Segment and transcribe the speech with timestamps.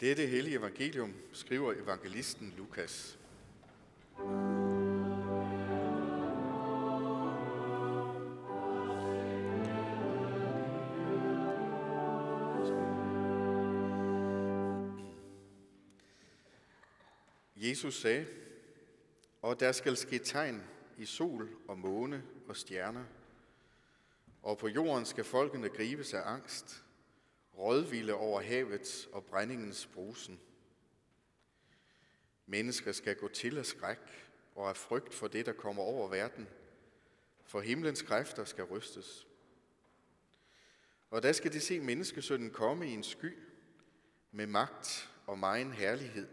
[0.00, 3.18] Dette hellige evangelium skriver evangelisten Lukas.
[17.56, 18.26] Jesus sagde,
[19.42, 20.62] og der skal ske tegn
[20.98, 23.04] i sol og måne og stjerner,
[24.42, 26.84] og på jorden skal folkene gribes af angst,
[27.60, 30.40] rådvilde over havets og brændingens brusen.
[32.46, 36.48] Mennesker skal gå til af skræk og af frygt for det, der kommer over verden,
[37.44, 39.26] for himlens kræfter skal rystes.
[41.10, 43.38] Og der skal de se menneskesønnen komme i en sky
[44.30, 46.28] med magt og megen herlighed.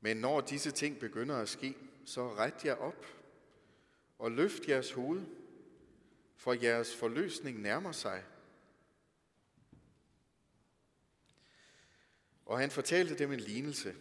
[0.00, 3.06] Men når disse ting begynder at ske, så ret jer op
[4.18, 5.22] og løft jeres hoved,
[6.36, 8.24] for jeres forløsning nærmer sig.
[12.50, 13.94] Og han fortalte dem en lignelse.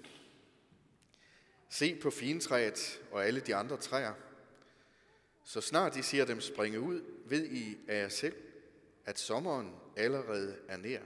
[1.70, 4.14] Se på fintræet og alle de andre træer.
[5.44, 8.36] Så snart I ser dem springe ud, ved I af jer selv,
[9.06, 11.02] at sommeren allerede er nær.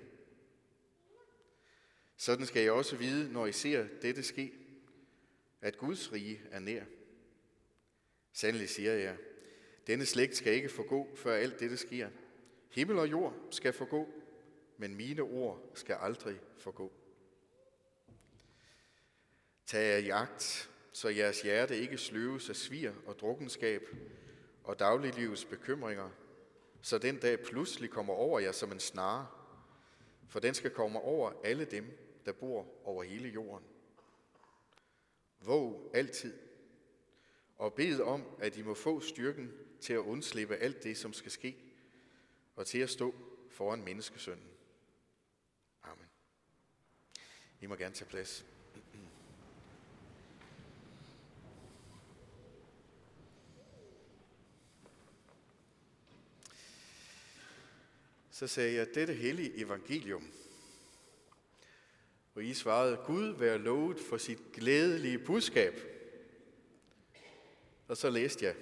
[2.18, 4.54] Sådan skal I også vide, når I ser dette ske,
[5.62, 6.84] at Guds rige er nær.
[8.34, 9.18] Sandelig siger jeg,
[9.88, 12.10] denne slægt skal ikke forgå, før alt dette sker.
[12.70, 14.10] Himmel og jord skal forgå,
[14.78, 17.03] men mine ord skal aldrig forgå.
[19.74, 23.82] Tag jer jagt, så jeres hjerte ikke sløves af svir og drukkenskab
[24.64, 26.10] og dagliglivets bekymringer,
[26.82, 29.28] så den dag pludselig kommer over jer som en snare,
[30.30, 31.86] for den skal komme over alle dem,
[32.26, 33.66] der bor over hele jorden.
[35.40, 36.34] Våg altid,
[37.58, 39.52] og bed om, at I må få styrken
[39.82, 41.58] til at undslippe alt det, som skal ske,
[42.56, 43.16] og til at stå
[43.50, 44.50] foran menneskesønnen.
[45.84, 46.08] Amen.
[47.62, 48.53] I må gerne tage plads.
[58.34, 60.32] Så sagde jeg, dette hellige evangelium.
[62.36, 65.74] Og I svarede, Gud være lovet for sit glædelige budskab.
[67.88, 68.56] Og så læste jeg,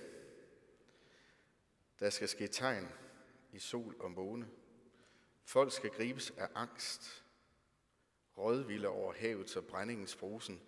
[1.99, 2.87] der skal ske tegn
[3.53, 4.47] i sol og måne.
[5.43, 7.23] Folk skal gribes af angst,
[8.37, 10.61] rådvilde over havet og brændingens brusen.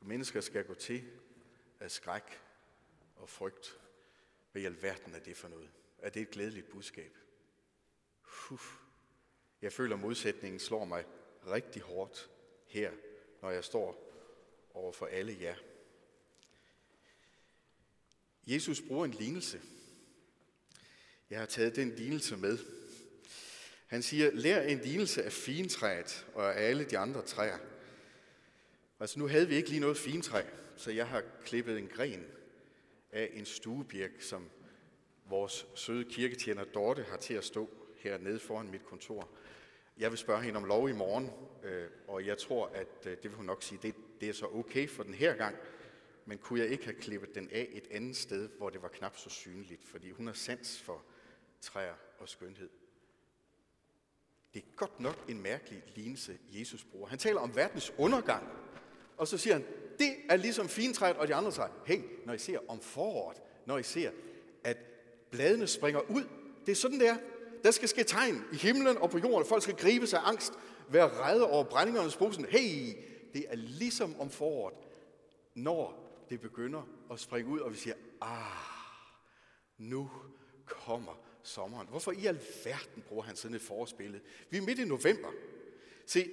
[0.00, 1.10] Mennesker skal gå til
[1.80, 2.40] af skræk
[3.16, 3.80] og frygt.
[4.52, 5.70] Hvad i alverden er det for noget?
[5.98, 7.18] Er det et glædeligt budskab?
[8.50, 8.78] Uf.
[9.62, 11.04] Jeg føler, at modsætningen slår mig
[11.46, 12.30] rigtig hårdt
[12.66, 12.92] her,
[13.42, 14.12] når jeg står
[14.74, 15.56] over for alle jer.
[18.46, 19.60] Jesus bruger en lignelse.
[21.30, 22.58] Jeg har taget den lignelse med.
[23.86, 27.58] Han siger, lær en lignelse af fintræet og af alle de andre træer.
[29.00, 30.42] Altså nu havde vi ikke lige noget fintræ,
[30.76, 32.26] så jeg har klippet en gren
[33.10, 34.50] af en stuebirk, som
[35.24, 39.28] vores søde kirketjener Dorte har til at stå hernede foran mit kontor.
[39.98, 41.30] Jeg vil spørge hende om lov i morgen,
[41.62, 44.46] øh, og jeg tror, at øh, det vil hun nok sige, det, det er så
[44.46, 45.56] okay for den her gang,
[46.26, 49.16] men kunne jeg ikke have klippet den af et andet sted, hvor det var knap
[49.16, 51.02] så synligt, fordi hun har sans for
[51.60, 52.68] træer og skønhed.
[54.54, 57.08] Det er godt nok en mærkelig lignelse, Jesus bruger.
[57.08, 58.48] Han taler om verdens undergang,
[59.16, 59.64] og så siger han,
[59.98, 61.82] det er ligesom fintræet og de andre træer.
[61.86, 64.10] Hey, når I ser om foråret, når I ser,
[64.64, 64.76] at
[65.30, 66.24] bladene springer ud,
[66.66, 67.16] det er sådan, det er.
[67.62, 69.48] Der skal ske tegn i himlen og på jorden.
[69.48, 70.52] Folk skal gribes af angst,
[70.88, 72.44] være redde over brændingernes brusen.
[72.44, 72.94] Hey,
[73.34, 74.74] det er ligesom om foråret,
[75.54, 78.38] når det begynder at springe ud, og vi siger, ah,
[79.78, 80.10] nu
[80.66, 81.88] kommer sommeren.
[81.88, 84.20] Hvorfor i alverden bruger han sådan et forårsbillede?
[84.50, 85.28] Vi er midt i november.
[86.06, 86.30] Se,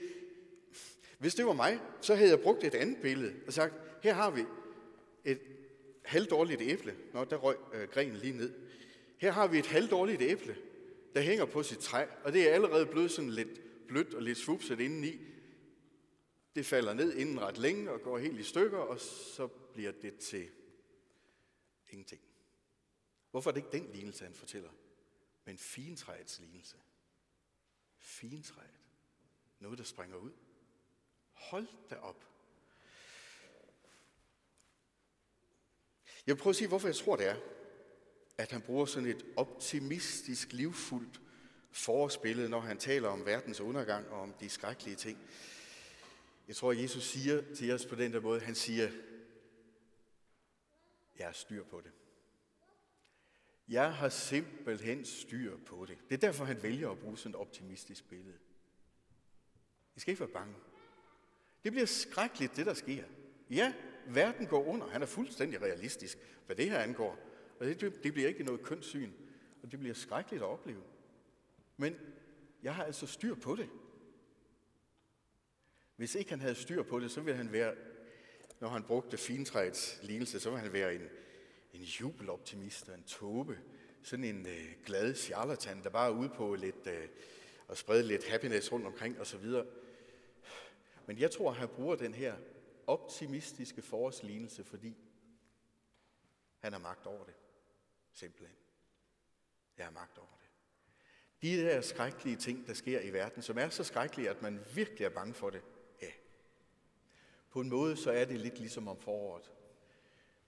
[1.18, 4.32] hvis det var mig, så havde jeg brugt et andet billede og sagt, her har
[4.32, 4.46] vi
[5.26, 5.40] et
[6.04, 6.96] halvdårligt æble.
[7.14, 8.54] Nå, der røg øh, grenen lige ned.
[9.18, 10.58] Her har vi et halvdårligt æble
[11.16, 14.38] der hænger på sit træ, og det er allerede blevet sådan lidt blødt og lidt
[14.38, 15.20] svupset indeni.
[16.56, 20.18] Det falder ned inden ret længe og går helt i stykker, og så bliver det
[20.18, 20.50] til
[21.90, 22.22] ingenting.
[23.32, 24.70] Hvorfor er det ikke den lignelse, han fortæller?
[25.46, 26.76] Men fintræets lignelse.
[27.98, 28.80] Fintræet.
[29.60, 30.32] Noget, der springer ud.
[31.32, 32.26] Hold da op.
[36.28, 37.36] Jeg vil prøve at sige, hvorfor jeg tror, det er
[38.38, 41.22] at han bruger sådan et optimistisk, livfuldt
[41.72, 45.20] forspillet, når han taler om verdens undergang og om de skrækkelige ting.
[46.48, 48.90] Jeg tror, at Jesus siger til os på den der måde, han siger,
[51.18, 51.92] jeg har styr på det.
[53.68, 55.98] Jeg har simpelthen styr på det.
[56.10, 58.38] Det er derfor, han vælger at bruge sådan et optimistisk billede.
[59.96, 60.56] I skal ikke være bange.
[61.64, 63.04] Det bliver skrækkeligt, det der sker.
[63.50, 63.74] Ja,
[64.08, 64.88] verden går under.
[64.88, 67.20] Han er fuldstændig realistisk, hvad det her angår.
[67.60, 69.12] Og det, det bliver ikke noget kønssyn,
[69.64, 70.82] og det bliver skrækkeligt at opleve.
[71.78, 71.96] Men
[72.64, 73.70] jeg har altså styr på det.
[75.96, 77.76] Hvis ikke han havde styr på det, så ville han være,
[78.60, 81.10] når han brugte fintræets lignelse, så ville han være en,
[81.74, 83.60] en jubeloptimist og en tobe.
[84.04, 87.08] Sådan en øh, glad charlatan, der bare er ude på lidt, øh,
[87.70, 89.46] at sprede lidt happiness rundt omkring osv.
[91.06, 92.36] Men jeg tror, at han bruger den her
[92.88, 94.98] optimistiske forårslignelse, fordi
[96.60, 97.34] han har magt over det.
[98.16, 98.58] Simpelthen.
[99.78, 100.50] Jeg har magt over det.
[101.42, 105.06] De der skrækkelige ting, der sker i verden, som er så skrækkelige, at man virkelig
[105.06, 105.62] er bange for det,
[106.02, 106.12] ja.
[107.50, 109.52] På en måde, så er det lidt ligesom om foråret.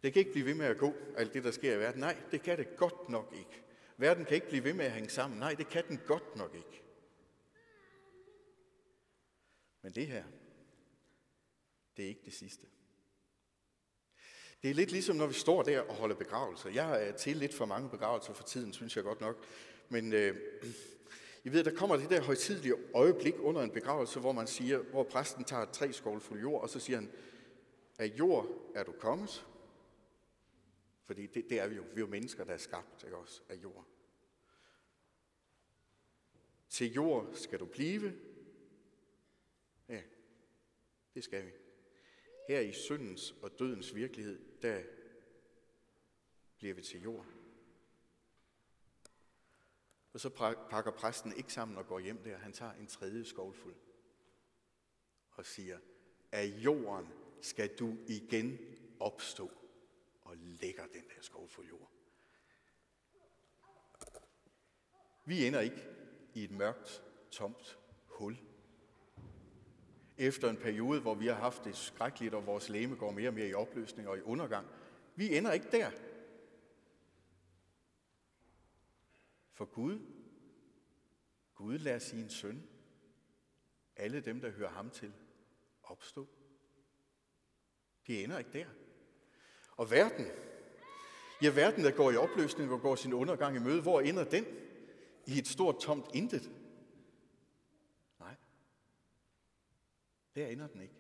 [0.04, 2.00] Det kan ikke blive ved med at gå, alt det, der sker i verden.
[2.00, 3.64] Nej, det kan det godt nok ikke.
[3.98, 5.40] Verden kan ikke blive ved med at hænge sammen.
[5.40, 6.84] Nej, det kan den godt nok ikke.
[9.82, 10.24] Men det her,
[11.98, 12.68] det er ikke det sidste.
[14.62, 16.70] Det er lidt ligesom, når vi står der og holder begravelser.
[16.70, 19.44] Jeg er til lidt for mange begravelser for tiden, synes jeg godt nok.
[19.90, 20.38] Men øh,
[21.44, 25.04] I ved, der kommer det der højtidlige øjeblik under en begravelse, hvor man siger, hvor
[25.04, 27.12] præsten tager tre skålfulde jord, og så siger han,
[27.98, 29.46] af jord er du kommet.
[31.06, 31.82] Fordi det, det er vi jo.
[31.82, 33.86] Vi er jo mennesker, der er skabt ikke også, af jord.
[36.70, 38.14] Til jord skal du blive.
[39.90, 40.02] Ja,
[41.14, 41.52] det skal vi.
[42.48, 44.84] Her i syndens og dødens virkelighed, der
[46.58, 47.26] bliver vi til jord.
[50.14, 50.30] Og så
[50.70, 52.38] pakker præsten ikke sammen og går hjem der.
[52.38, 53.76] Han tager en tredje skovlfuld
[55.32, 55.80] og siger,
[56.32, 57.08] af jorden
[57.42, 58.58] skal du igen
[59.00, 59.52] opstå
[60.22, 61.92] og lægger den der skovfuld jord.
[65.26, 65.88] Vi ender ikke
[66.34, 68.38] i et mørkt, tomt hul.
[70.18, 73.34] Efter en periode, hvor vi har haft det skrækkeligt, og vores læme går mere og
[73.34, 74.68] mere i opløsning og i undergang.
[75.16, 75.92] Vi ender ikke der.
[79.54, 80.00] For Gud,
[81.56, 82.64] Gud lader sin søn,
[83.96, 85.14] alle dem, der hører ham til,
[85.84, 86.28] opstå.
[88.08, 88.66] De ender ikke der.
[89.72, 90.26] Og verden,
[91.42, 94.46] ja verden, der går i opløsning og går sin undergang i møde, hvor ender den?
[95.26, 96.52] I et stort tomt intet.
[100.38, 100.96] Der ender den ikke.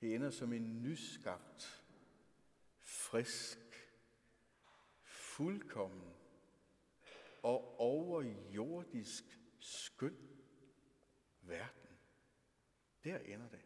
[0.00, 1.84] Det ender som en nyskabt,
[2.80, 3.58] frisk,
[5.02, 6.14] fuldkommen
[7.42, 9.24] og overjordisk
[9.58, 10.16] skøn
[11.40, 11.98] verden.
[13.04, 13.60] Der ender det.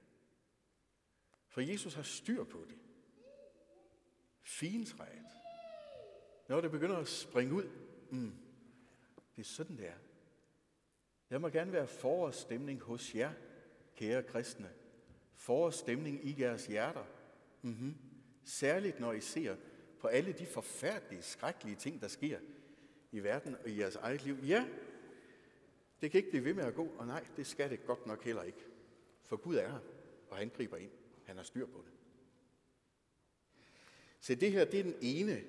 [1.46, 2.78] For Jesus har styr på det.
[4.42, 5.26] Fintræet.
[6.48, 7.70] Når det begynder at springe ud,
[8.10, 8.36] mm,
[9.36, 9.98] det er sådan, det er.
[11.30, 13.32] Jeg må gerne være forårsstemning hos jer,
[14.00, 14.70] kære kristne.
[15.34, 17.04] Forårsstemning i jeres hjerter.
[17.62, 17.94] Mm-hmm.
[18.44, 19.56] Særligt når I ser
[20.00, 22.38] på alle de forfærdelige, skrækkelige ting, der sker
[23.12, 24.36] i verden og i jeres eget liv.
[24.42, 24.66] Ja,
[26.00, 28.24] det kan ikke blive ved med at gå, og nej, det skal det godt nok
[28.24, 28.58] heller ikke.
[29.24, 29.78] For Gud er her,
[30.30, 30.90] og han griber ind.
[31.24, 31.92] Han har styr på det.
[34.20, 35.42] Så det her, det er den ene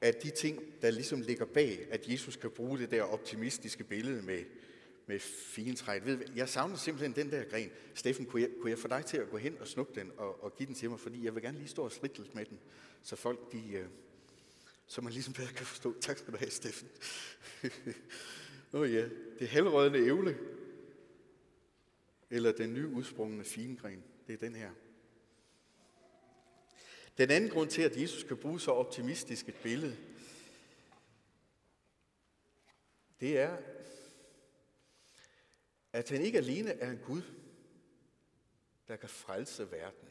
[0.00, 4.22] af de ting, der ligesom ligger bag, at Jesus kan bruge det der optimistiske billede
[4.22, 4.44] med,
[5.06, 6.06] med fintræet.
[6.06, 7.70] Ved, jeg savner simpelthen den der gren.
[7.94, 10.44] Steffen, kunne jeg, kunne jeg få dig til at gå hen og snuppe den og,
[10.44, 12.44] og give den til mig, fordi jeg vil gerne lige stå og stritte lidt med
[12.44, 12.58] den,
[13.02, 13.86] så folk de, øh,
[14.86, 16.00] så man ligesom bedre kan forstå.
[16.00, 16.88] Tak skal du have, Steffen.
[18.72, 20.38] Åh oh ja, det halvrødende ævle,
[22.30, 24.70] eller den nyudsprungne fingren, det er den her.
[27.18, 29.96] Den anden grund til, at Jesus kan bruge så optimistisk et billede,
[33.20, 33.56] det er,
[35.92, 37.22] at han ikke alene er en Gud,
[38.88, 40.08] der kan frelse verden.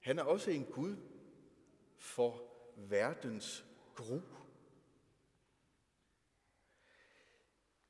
[0.00, 0.96] Han er også en Gud
[1.96, 2.42] for
[2.76, 3.64] verdens
[3.94, 4.20] gru.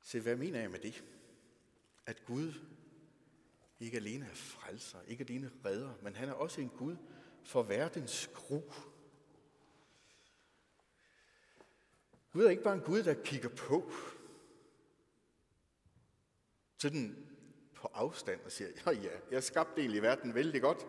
[0.01, 1.05] Se, hvad mener jeg med det?
[2.07, 2.53] At Gud
[3.81, 6.97] ikke alene er frelser, ikke alene redder, men han er også en Gud
[7.43, 8.61] for verdens gru.
[12.33, 13.93] Gud er ikke bare en Gud, der kigger på,
[16.83, 17.17] sådan
[17.75, 20.87] på afstand og siger, ja ja, jeg skabte egentlig verden vældig godt.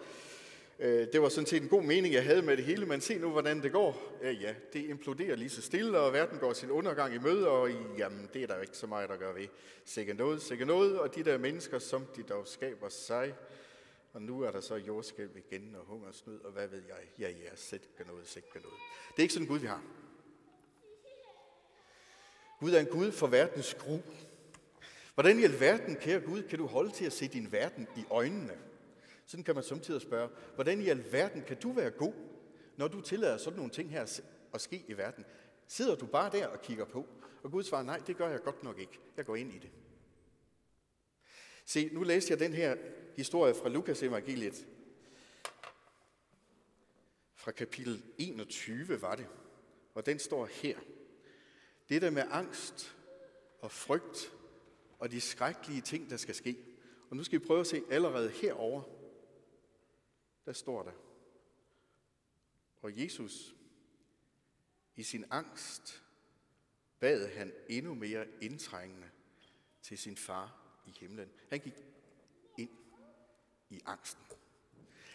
[0.80, 3.18] Øh, det var sådan set en god mening, jeg havde med det hele, men se
[3.18, 4.18] nu, hvordan det går.
[4.22, 7.72] Ja, ja, det imploderer lige så stille, og verden går sin undergang i møde, og
[7.98, 9.48] jamen, det er der ikke så meget, der gør ved.
[9.86, 13.34] Sikke noget, sikke noget, og de der mennesker, som de dog skaber sig,
[14.14, 16.98] og nu er der så jordskælv igen, og hungersnød, og hvad ved jeg.
[17.20, 18.80] Ja, ja, sikke noget, sikke noget.
[19.12, 19.84] Det er ikke sådan en Gud, vi har.
[22.60, 24.00] Gud er en Gud for verdens gru.
[25.14, 28.58] Hvordan i alverden, kære Gud, kan du holde til at se din verden i øjnene?
[29.26, 32.14] Sådan kan man samtidig spørge, hvordan i alverden kan du være god,
[32.78, 34.22] når du tillader sådan nogle ting her
[34.54, 35.26] at ske i verden?
[35.68, 37.08] Sidder du bare der og kigger på?
[37.44, 39.00] Og Gud svarer, nej, det gør jeg godt nok ikke.
[39.18, 39.72] Jeg går ind i det.
[41.66, 42.76] Se, nu læste jeg den her
[43.16, 44.68] historie fra Lukas evangeliet.
[47.36, 49.28] Fra kapitel 21 var det.
[49.94, 50.78] Og den står her.
[51.90, 52.96] Det der med angst
[53.60, 54.32] og frygt
[55.04, 56.58] og de skrækkelige ting, der skal ske.
[57.10, 58.84] Og nu skal vi prøve at se allerede herover.
[60.46, 60.92] Der står der.
[62.82, 63.56] Og Jesus
[64.96, 66.04] i sin angst
[67.00, 69.08] bad han endnu mere indtrængende
[69.82, 71.30] til sin far i himlen.
[71.50, 71.74] Han gik
[72.58, 72.70] ind
[73.70, 74.24] i angsten.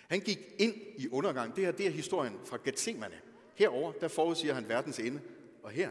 [0.08, 1.56] Han gik ind i undergang.
[1.56, 3.20] Det her det er historien fra Gethsemane.
[3.54, 5.20] Herover der forudsiger han verdens ende.
[5.62, 5.90] Og her,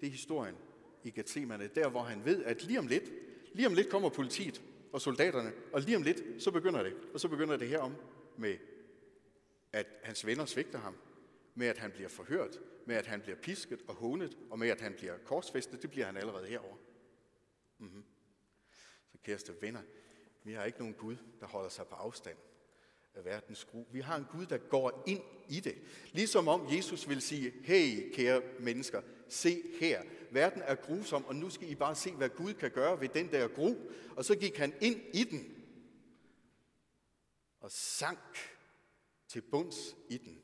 [0.00, 0.56] det er historien
[1.04, 4.62] i Gethsemane, der hvor han ved, at lige om lidt, lige om lidt kommer politiet
[4.92, 6.96] og soldaterne, og lige om lidt, så begynder det.
[7.14, 7.94] Og så begynder det herom
[8.36, 8.58] med,
[9.72, 10.96] at hans venner svigter ham,
[11.54, 14.80] med at han bliver forhørt, med at han bliver pisket og hånet, og med at
[14.80, 16.76] han bliver korsfæstet, det bliver han allerede herover.
[17.78, 18.04] Mm-hmm.
[19.12, 19.82] Så kæreste venner,
[20.44, 22.36] vi har ikke nogen Gud, der holder sig på afstand
[23.14, 23.84] af verdens gru.
[23.92, 25.82] Vi har en Gud, der går ind i det.
[26.12, 31.50] Ligesom om Jesus vil sige, hey kære mennesker, se her, verden er grusom, og nu
[31.50, 33.74] skal I bare se, hvad Gud kan gøre ved den der gru.
[34.16, 35.56] Og så gik han ind i den
[37.60, 38.36] og sank
[39.28, 40.42] til bunds i den.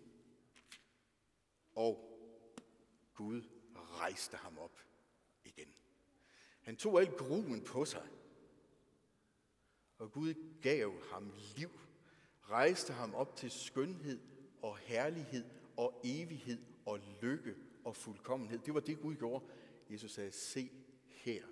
[1.74, 2.18] Og
[3.14, 3.42] Gud
[3.74, 4.80] rejste ham op
[5.44, 5.68] igen.
[6.60, 8.08] Han tog al gruen på sig,
[9.98, 11.70] og Gud gav ham liv,
[12.50, 14.20] rejste ham op til skønhed
[14.62, 15.44] og herlighed
[15.76, 18.58] og evighed og lykke og fuldkommenhed.
[18.58, 19.44] Det var det, Gud gjorde.
[19.90, 20.70] Jesus sagde, se
[21.08, 21.46] her,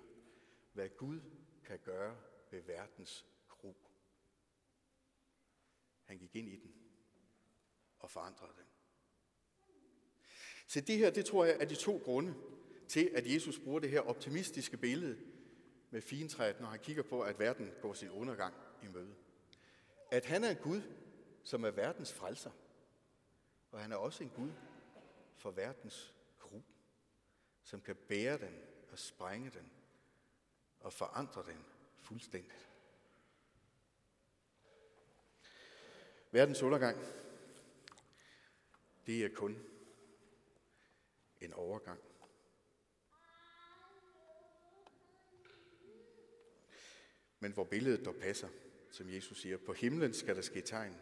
[0.73, 1.19] hvad Gud
[1.63, 2.17] kan gøre
[2.51, 3.75] ved verdens gro.
[6.03, 6.71] Han gik ind i den
[7.99, 8.65] og forandrede den.
[10.67, 12.33] Så det her, det tror jeg er de to grunde
[12.87, 15.17] til, at Jesus bruger det her optimistiske billede
[15.89, 19.15] med fintræet, når han kigger på, at verden går sin undergang i møde.
[20.11, 20.81] At han er en Gud,
[21.43, 22.51] som er verdens frelser.
[23.71, 24.51] Og han er også en Gud
[25.37, 26.61] for verdens gru,
[27.63, 29.71] som kan bære den og sprænge den
[30.79, 31.65] og forandre den
[31.97, 32.69] fuldstændigt.
[36.31, 36.97] Verdens undergang,
[39.05, 39.63] det er kun
[41.41, 41.99] en overgang.
[47.39, 48.49] Men hvor billedet dog passer,
[48.95, 50.95] som Jesus siger, på himlen skal der ske tegn.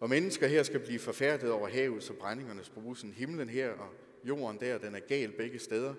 [0.00, 3.12] Og mennesker her skal blive forfærdet over havet, så brændingernes brusen.
[3.12, 3.94] Himlen her og
[4.24, 5.94] jorden der, den er gal begge steder.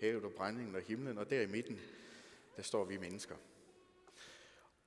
[0.00, 1.80] Havet og brændingen og himlen, og der i midten,
[2.56, 3.34] der står vi mennesker.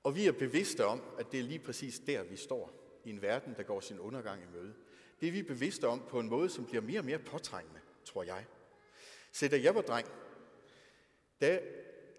[0.02, 3.22] Og vi er bevidste om, at det er lige præcis der, vi står i en
[3.22, 4.74] verden, der går sin undergang i møde.
[5.20, 8.22] Det er vi bevidste om på en måde, som bliver mere og mere påtrængende tror
[8.22, 8.44] jeg.
[9.32, 10.08] Så da jeg var dreng,
[11.40, 11.58] der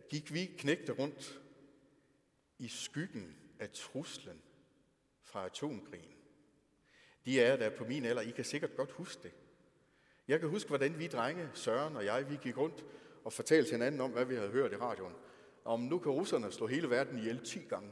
[0.10, 1.42] gik vi knægte rundt
[2.60, 4.42] i skyggen af truslen
[5.24, 6.14] fra atomkrigen.
[7.26, 9.32] De er der på min alder, I kan sikkert godt huske det.
[10.28, 12.86] Jeg kan huske, hvordan vi drenge, Søren og jeg, vi gik rundt
[13.24, 15.14] og fortalte hinanden om, hvad vi havde hørt i radioen.
[15.66, 17.92] Om nu kan russerne slå hele verden ihjel 10 gange.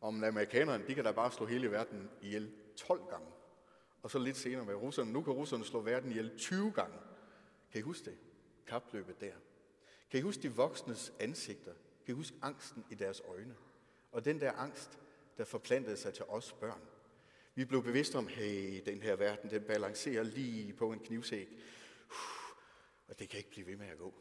[0.00, 3.26] Om amerikanerne, de kan da bare slå hele verden ihjel 12 gange.
[4.02, 5.12] Og så lidt senere med russerne.
[5.12, 6.98] Nu kan russerne slå verden ihjel 20 gange.
[7.72, 8.18] Kan I huske det?
[8.66, 9.32] Kapløbet der.
[10.10, 11.72] Kan I huske de voksnes ansigter?
[12.06, 13.54] Kan I huske angsten i deres øjne?
[14.14, 14.98] Og den der angst,
[15.38, 16.80] der forplantede sig til os børn.
[17.54, 21.48] Vi blev bevidste om, hey, den her verden, den balancerer lige på en knivsæk.
[23.08, 24.14] Og det kan ikke blive ved med at gå.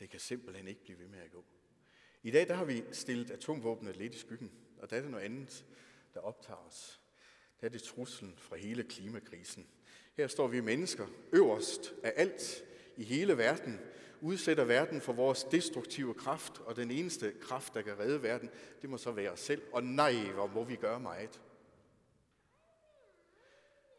[0.00, 1.44] Det kan simpelthen ikke blive ved med at gå.
[2.22, 5.24] I dag der har vi stillet atomvåbnet lidt i skyggen, og der er det noget
[5.24, 5.66] andet,
[6.14, 7.00] der optager os
[7.60, 9.66] det er det truslen fra hele klimakrisen.
[10.16, 12.64] Her står vi mennesker øverst af alt
[12.96, 13.80] i hele verden,
[14.20, 18.50] udsætter verden for vores destruktive kraft, og den eneste kraft, der kan redde verden,
[18.82, 19.62] det må så være os selv.
[19.72, 21.40] Og nej, hvor må vi gøre meget.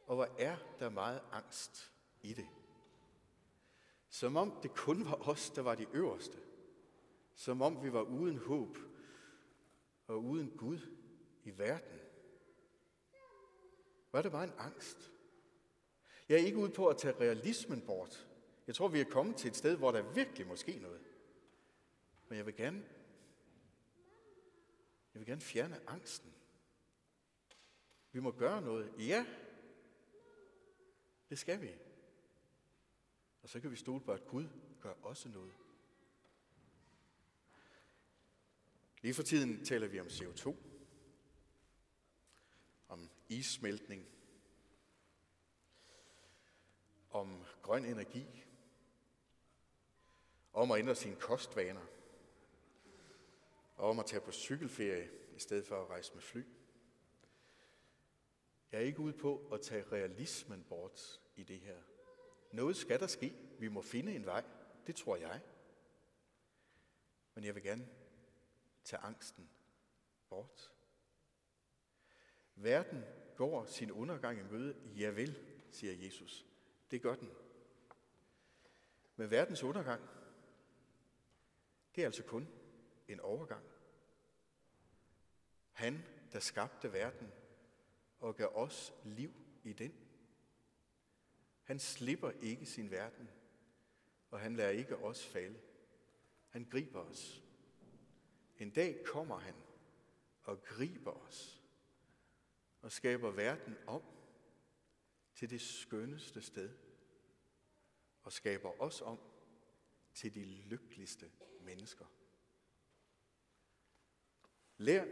[0.08, 2.48] Og hvor er der meget angst i det.
[4.10, 6.38] Som om det kun var os, der var de øverste.
[7.36, 8.78] Som om vi var uden håb
[10.08, 10.80] og uden Gud
[11.44, 12.00] i verden.
[14.12, 15.12] Var det bare en angst?
[16.30, 18.28] Jeg er ikke ude på at tage realismen bort.
[18.68, 21.02] Jeg tror, vi er kommet til et sted, hvor der virkelig må ske noget.
[22.28, 22.84] Men jeg vil gerne,
[25.14, 26.34] jeg vil gerne fjerne angsten.
[28.12, 28.94] Vi må gøre noget.
[28.98, 29.26] Ja,
[31.30, 31.76] det skal vi.
[33.42, 34.48] Og så kan vi stole på, at Gud
[34.82, 35.54] gør også noget.
[39.02, 40.56] Lige for tiden taler vi om CO2,
[42.88, 44.06] om issmeltning,
[47.12, 48.44] om grøn energi,
[50.54, 51.86] om at ændre sine kostvaner,
[53.76, 56.44] og om at tage på cykelferie i stedet for at rejse med fly.
[58.72, 61.78] Jeg er ikke ude på at tage realismen bort i det her.
[62.52, 63.34] Noget skal der ske.
[63.60, 64.44] Vi må finde en vej.
[64.88, 65.42] Det tror jeg.
[67.36, 67.88] Men jeg vil gerne
[68.84, 69.50] tage angsten
[70.30, 70.72] bort.
[72.56, 73.04] Verden
[73.36, 74.76] går sin undergang i møde.
[74.98, 75.40] Ja vel,
[75.72, 76.46] siger Jesus.
[76.92, 77.32] Det gør den.
[79.16, 80.02] Men verdens undergang,
[81.96, 82.48] det er altså kun
[83.08, 83.66] en overgang.
[85.72, 87.32] Han, der skabte verden
[88.20, 89.34] og gav os liv
[89.64, 89.94] i den.
[91.64, 93.30] Han slipper ikke sin verden,
[94.30, 95.60] og han lader ikke os falde.
[96.50, 97.44] Han griber os.
[98.58, 99.56] En dag kommer han
[100.44, 101.64] og griber os
[102.82, 104.04] og skaber verden om
[105.36, 106.70] til det skønneste sted
[108.24, 109.20] og skaber os om
[110.14, 111.32] til de lykkeligste
[111.62, 112.06] mennesker.
[114.78, 115.06] Lær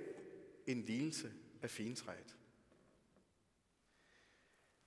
[0.67, 2.37] en lignelse af fintræet.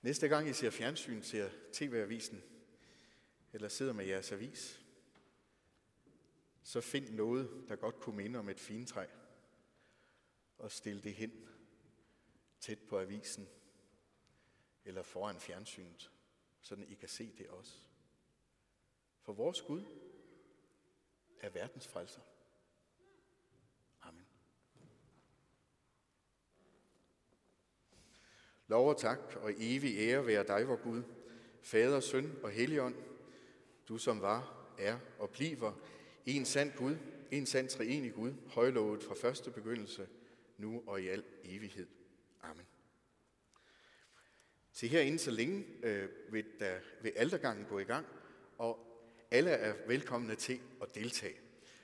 [0.01, 2.43] Næste gang I ser fjernsyn, ser TV-avisen,
[3.53, 4.83] eller sidder med jeres avis,
[6.63, 9.05] så find noget, der godt kunne minde om et fintræ,
[10.57, 11.49] og stil det hen
[12.59, 13.47] tæt på avisen,
[14.85, 16.11] eller foran fjernsynet,
[16.61, 17.77] så I kan se det også.
[19.21, 19.85] For vores Gud
[21.43, 22.21] er verdens frelser.
[24.01, 24.25] Amen.
[28.67, 31.03] Lov og tak og evig ære være dig, vor Gud,
[31.61, 32.95] Fader, Søn og Helligånd,
[33.87, 35.73] du som var, er og bliver
[36.25, 36.95] en sand Gud,
[37.31, 40.07] en sand treenig Gud, højlovet fra første begyndelse,
[40.57, 41.87] nu og i al evighed.
[42.41, 42.65] Amen.
[44.73, 48.07] Til herinde så længe øh, vil, der, vil aldergangen gå i gang,
[48.57, 48.93] og
[49.31, 50.61] alle er velkomne til
[50.95, 51.35] deltage.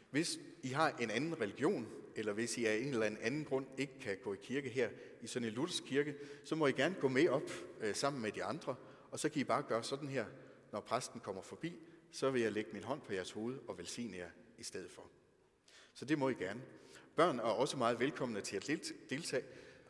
[0.10, 4.00] Hvis I har en anden religion, eller hvis I af en eller anden grund ikke
[4.00, 4.90] kan gå i kirke her
[5.22, 8.32] i sådan en luthersk kirke, så må I gerne gå med op øh, sammen med
[8.32, 8.76] de andre,
[9.12, 10.26] og så kan I bare gøre sådan her,
[10.72, 11.74] når præsten kommer forbi,
[12.12, 15.10] så vil jeg lægge min hånd på jeres hoved og velsigne jer i stedet for.
[15.94, 16.62] Så det må I gerne.
[17.16, 19.44] Børn er også meget velkomne til at deltage,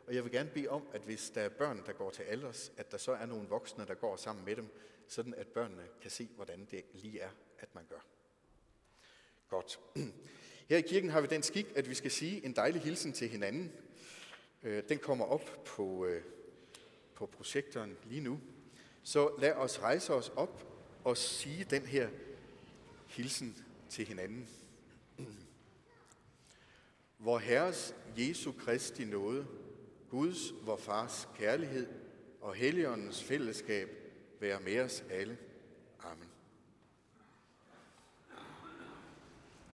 [0.06, 2.72] og jeg vil gerne bede om, at hvis der er børn, der går til alders,
[2.76, 4.68] at der så er nogle voksne, der går sammen med dem,
[5.08, 8.06] sådan at børnene kan se, hvordan det lige er, at man gør.
[9.50, 9.80] Godt.
[10.68, 13.28] Her i kirken har vi den skik, at vi skal sige en dejlig hilsen til
[13.28, 13.72] hinanden.
[14.62, 16.22] Øh, den kommer op på, øh,
[17.14, 18.40] på projektoren lige nu.
[19.02, 20.66] Så lad os rejse os op
[21.04, 22.08] og sige den her
[23.06, 24.48] hilsen til hinanden.
[27.18, 29.46] Vor Herres Jesu Kristi nåde,
[30.10, 31.86] Guds, vor Fars kærlighed
[32.40, 33.88] og Helligåndens fællesskab
[34.40, 35.38] være med os alle.
[36.00, 36.29] Amen.